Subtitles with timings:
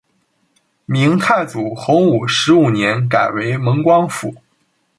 [0.87, 4.33] 明太祖洪武十五年改为蒙光府。